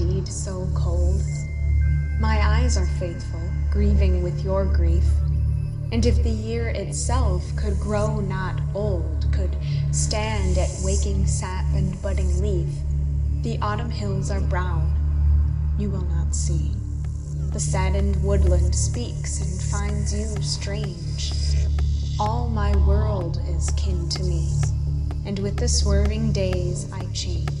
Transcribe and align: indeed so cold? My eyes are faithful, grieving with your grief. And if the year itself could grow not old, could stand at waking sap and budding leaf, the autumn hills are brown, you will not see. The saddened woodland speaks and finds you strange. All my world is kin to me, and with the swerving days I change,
indeed 0.00 0.28
so 0.28 0.68
cold? 0.74 1.20
My 2.20 2.38
eyes 2.40 2.76
are 2.76 2.86
faithful, 2.86 3.40
grieving 3.70 4.22
with 4.22 4.44
your 4.44 4.64
grief. 4.64 5.04
And 5.90 6.04
if 6.06 6.22
the 6.22 6.30
year 6.30 6.68
itself 6.68 7.44
could 7.56 7.80
grow 7.80 8.20
not 8.20 8.60
old, 8.74 9.26
could 9.32 9.56
stand 9.90 10.58
at 10.58 10.70
waking 10.84 11.26
sap 11.26 11.64
and 11.74 12.00
budding 12.02 12.40
leaf, 12.40 12.68
the 13.42 13.58
autumn 13.60 13.90
hills 13.90 14.30
are 14.30 14.40
brown, 14.40 14.92
you 15.78 15.90
will 15.90 16.04
not 16.04 16.34
see. 16.34 16.70
The 17.52 17.60
saddened 17.60 18.22
woodland 18.22 18.74
speaks 18.74 19.40
and 19.40 19.62
finds 19.62 20.14
you 20.14 20.42
strange. 20.42 21.32
All 22.20 22.48
my 22.48 22.76
world 22.86 23.40
is 23.48 23.70
kin 23.70 24.08
to 24.10 24.22
me, 24.22 24.52
and 25.24 25.38
with 25.38 25.56
the 25.56 25.68
swerving 25.68 26.32
days 26.32 26.90
I 26.92 27.04
change, 27.12 27.57